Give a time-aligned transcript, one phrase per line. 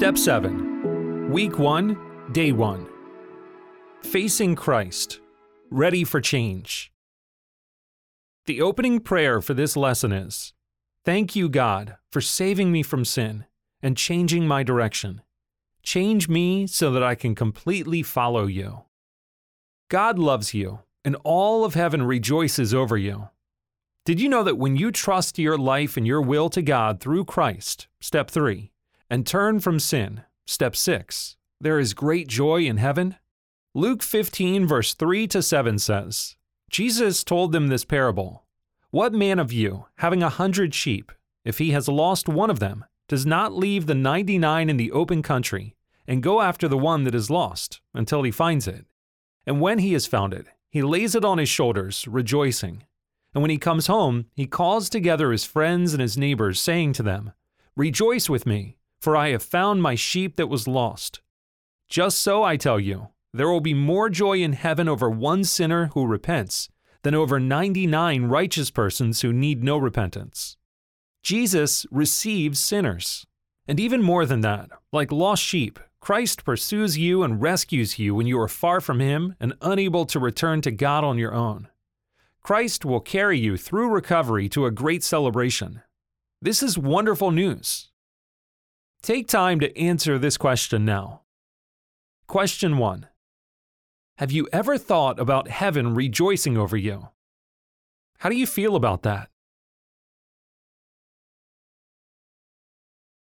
[0.00, 2.88] Step 7 Week 1, Day 1
[4.00, 5.20] Facing Christ,
[5.70, 6.90] Ready for Change.
[8.46, 10.54] The opening prayer for this lesson is
[11.04, 13.44] Thank you, God, for saving me from sin
[13.82, 15.20] and changing my direction.
[15.82, 18.84] Change me so that I can completely follow you.
[19.90, 23.28] God loves you, and all of heaven rejoices over you.
[24.06, 27.26] Did you know that when you trust your life and your will to God through
[27.26, 28.72] Christ, step 3,
[29.10, 33.16] and turn from sin, step 6, there is great joy in heaven?
[33.74, 36.36] Luke 15, verse 3 to 7 says,
[36.70, 38.44] Jesus told them this parable
[38.90, 41.12] What man of you, having a hundred sheep,
[41.44, 45.22] if he has lost one of them, does not leave the 99 in the open
[45.22, 45.74] country
[46.06, 48.86] and go after the one that is lost until he finds it?
[49.46, 52.84] And when he has found it, he lays it on his shoulders, rejoicing.
[53.34, 57.02] And when he comes home, he calls together his friends and his neighbors, saying to
[57.02, 57.32] them,
[57.76, 61.20] Rejoice with me, for I have found my sheep that was lost.
[61.88, 65.86] Just so I tell you, there will be more joy in heaven over one sinner
[65.94, 66.68] who repents
[67.02, 70.56] than over 99 righteous persons who need no repentance.
[71.22, 73.26] Jesus receives sinners.
[73.66, 78.26] And even more than that, like lost sheep, Christ pursues you and rescues you when
[78.26, 81.68] you are far from Him and unable to return to God on your own.
[82.42, 85.82] Christ will carry you through recovery to a great celebration.
[86.40, 87.89] This is wonderful news.
[89.02, 91.22] Take time to answer this question now.
[92.26, 93.06] Question 1
[94.18, 97.08] Have you ever thought about heaven rejoicing over you?
[98.18, 99.30] How do you feel about that?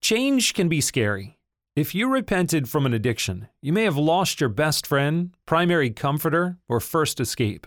[0.00, 1.38] Change can be scary.
[1.76, 6.56] If you repented from an addiction, you may have lost your best friend, primary comforter,
[6.66, 7.66] or first escape.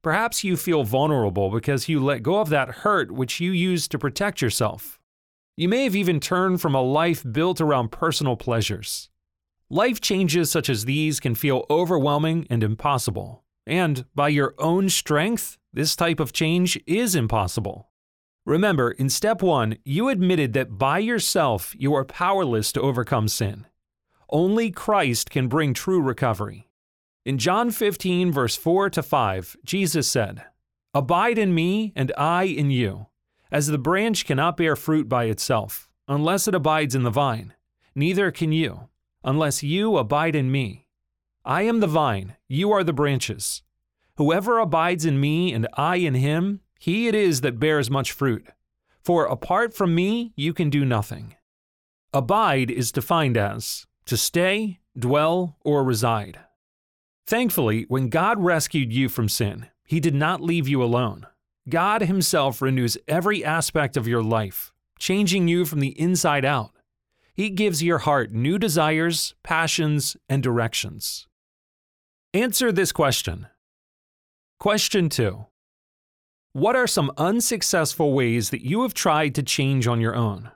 [0.00, 3.98] Perhaps you feel vulnerable because you let go of that hurt which you used to
[3.98, 4.98] protect yourself.
[5.58, 9.08] You may have even turned from a life built around personal pleasures.
[9.70, 13.42] Life changes such as these can feel overwhelming and impossible.
[13.66, 17.88] And by your own strength, this type of change is impossible.
[18.44, 23.66] Remember, in step one, you admitted that by yourself you are powerless to overcome sin.
[24.28, 26.68] Only Christ can bring true recovery.
[27.24, 30.44] In John 15, verse 4 to 5, Jesus said,
[30.92, 33.06] Abide in me, and I in you.
[33.56, 37.54] As the branch cannot bear fruit by itself, unless it abides in the vine,
[37.94, 38.90] neither can you,
[39.24, 40.88] unless you abide in me.
[41.42, 43.62] I am the vine, you are the branches.
[44.18, 48.46] Whoever abides in me, and I in him, he it is that bears much fruit.
[49.00, 51.34] For apart from me, you can do nothing.
[52.12, 56.40] Abide is defined as to stay, dwell, or reside.
[57.26, 61.26] Thankfully, when God rescued you from sin, He did not leave you alone.
[61.68, 66.72] God Himself renews every aspect of your life, changing you from the inside out.
[67.34, 71.26] He gives your heart new desires, passions, and directions.
[72.32, 73.46] Answer this question.
[74.58, 75.46] Question 2
[76.56, 80.52] what are some unsuccessful ways that you have tried to change on your own?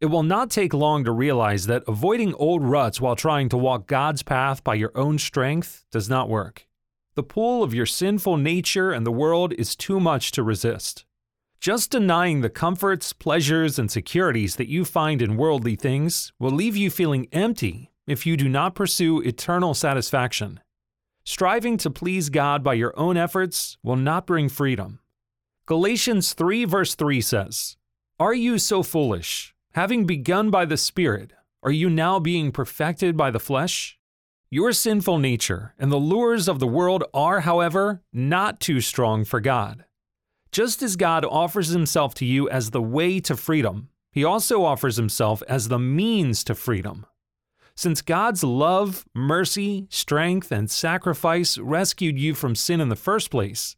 [0.00, 3.88] It will not take long to realize that avoiding old ruts while trying to walk
[3.88, 6.66] God's path by your own strength does not work.
[7.14, 11.04] The pull of your sinful nature and the world is too much to resist.
[11.60, 16.74] Just denying the comforts, pleasures, and securities that you find in worldly things will leave
[16.74, 20.60] you feeling empty if you do not pursue eternal satisfaction.
[21.24, 24.98] Striving to please God by your own efforts will not bring freedom.
[25.66, 27.76] Galatians 3, verse 3 says,
[28.18, 29.54] Are you so foolish?
[29.74, 33.98] Having begun by the Spirit, are you now being perfected by the flesh?
[34.54, 39.40] Your sinful nature and the lures of the world are, however, not too strong for
[39.40, 39.86] God.
[40.50, 44.98] Just as God offers Himself to you as the way to freedom, He also offers
[44.98, 47.06] Himself as the means to freedom.
[47.74, 53.76] Since God's love, mercy, strength, and sacrifice rescued you from sin in the first place,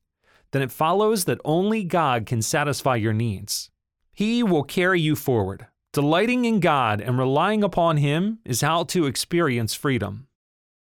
[0.51, 3.71] then it follows that only God can satisfy your needs.
[4.13, 5.69] He will carry you forward.
[5.93, 10.27] Delighting in God and relying upon Him is how to experience freedom.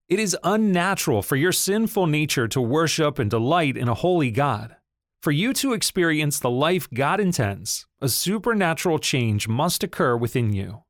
[0.10, 4.76] It is unnatural for your sinful nature to worship and delight in a holy God.
[5.22, 10.82] For you to experience the life God intends, a supernatural change must occur within you.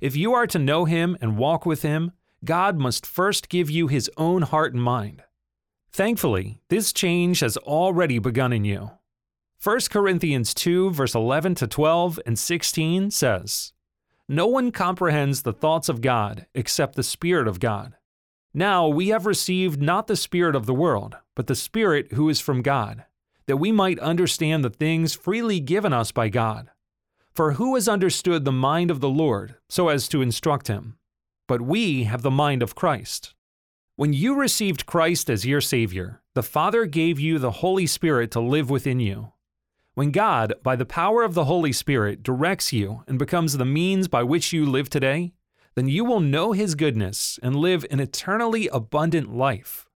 [0.00, 2.12] If you are to know Him and walk with Him,
[2.44, 5.24] God must first give you His own heart and mind.
[5.90, 8.92] Thankfully, this change has already begun in you.
[9.60, 13.72] 1 Corinthians 2, verse 11 to 12 and 16 says,
[14.28, 17.94] No one comprehends the thoughts of God except the Spirit of God.
[18.54, 22.40] Now we have received not the Spirit of the world, but the Spirit who is
[22.40, 23.04] from God,
[23.46, 26.70] that we might understand the things freely given us by God
[27.34, 30.96] For who has understood the mind of the Lord so as to instruct him?
[31.48, 33.34] But we have the mind of Christ.
[33.96, 38.40] When you received Christ as your Savior, the Father gave you the Holy Spirit to
[38.40, 39.32] live within you.
[39.94, 44.06] When God, by the power of the Holy Spirit, directs you and becomes the means
[44.06, 45.32] by which you live today,
[45.74, 49.86] then you will know His goodness and live an eternally abundant life.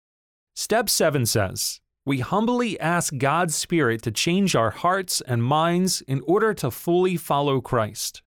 [0.57, 6.21] Step 7 says, We humbly ask God's Spirit to change our hearts and minds in
[6.27, 8.23] order to fully follow Christ.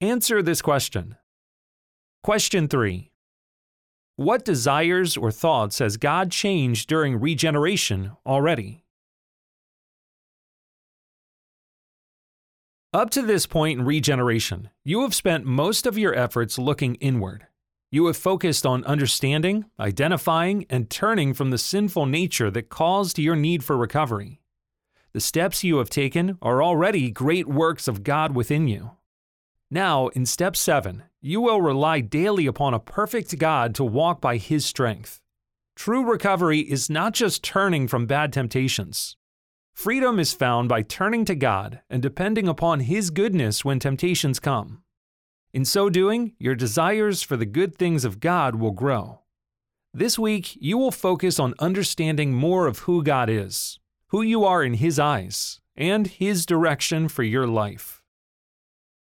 [0.00, 1.16] Answer this question.
[2.22, 3.12] Question 3
[4.16, 8.84] What desires or thoughts has God changed during regeneration already?
[12.92, 17.46] Up to this point in regeneration, you have spent most of your efforts looking inward.
[17.92, 23.36] You have focused on understanding, identifying, and turning from the sinful nature that caused your
[23.36, 24.40] need for recovery.
[25.12, 28.90] The steps you have taken are already great works of God within you.
[29.70, 34.36] Now, in step 7, you will rely daily upon a perfect God to walk by
[34.36, 35.20] His strength.
[35.76, 39.16] True recovery is not just turning from bad temptations,
[39.80, 44.82] Freedom is found by turning to God and depending upon His goodness when temptations come.
[45.54, 49.20] In so doing, your desires for the good things of God will grow.
[49.94, 53.78] This week, you will focus on understanding more of who God is,
[54.08, 58.02] who you are in His eyes, and His direction for your life.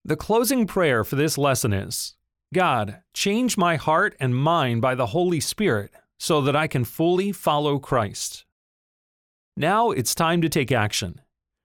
[0.03, 2.15] The closing prayer for this lesson is
[2.51, 7.31] God, change my heart and mind by the Holy Spirit so that I can fully
[7.31, 8.45] follow Christ.
[9.55, 11.21] Now it's time to take action.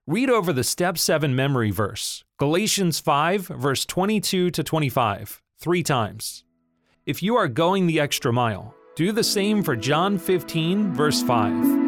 [0.06, 6.44] Read over the Step 7 memory verse, Galatians 5, verse 22 to 25, three times.
[7.06, 11.87] If you are going the extra mile, do the same for John 15, verse 5.